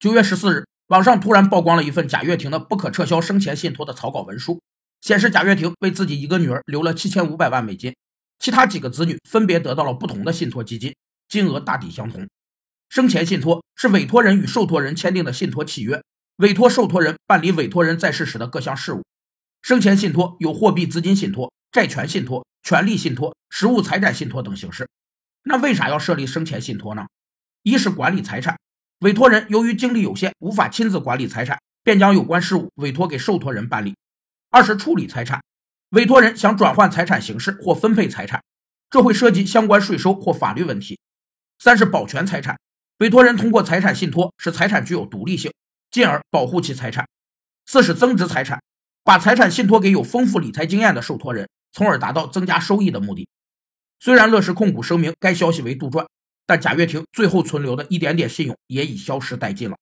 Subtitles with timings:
[0.00, 4.62] 九月十四日，网上突然曝光了一份贾跃亭的不可撤销生前信托的草稿文书，
[5.00, 7.96] 显示贾跃亭为自己一个女儿留了七千五百万美金，
[8.38, 10.94] 其他几个子女分别得到了不同的信托基金，
[11.28, 12.28] 金额大抵相同。
[12.88, 16.00] 生前信托是委托人与受托人签订的信托契约，
[16.36, 19.02] 委托受托人办理委托人在世时的各项事务。
[19.62, 24.88] 生前信托有货币资金信托、债权信托、权利信托、实物财产信托等形式。
[25.42, 27.08] 那为啥要设立生前信托呢？
[27.64, 28.56] 一是管理财产。
[29.00, 33.94] 委托人由于精力有限，无法亲自管理财产，便将有关事务委托给受托人办理。
[34.50, 35.40] 二是处理财产，
[35.90, 38.42] 委托人想转换财产形式或分配财产，
[38.90, 40.98] 这会涉及相关税收或法律问题。
[41.60, 42.58] 三是保全财产，
[42.98, 45.52] 委托人通过财产信托使财产具有独立性，
[45.92, 47.06] 进而保护其财产。
[47.66, 48.60] 四是增值财产，
[49.04, 53.28] 把财产信托给有丰富理财经验的受托人，从而达到增加收益的目的。
[54.00, 56.04] 虽然乐视控股声明该消息为杜撰。
[56.48, 59.78] 但贾跃亭最后存留的一点点信用也已消失殆尽了。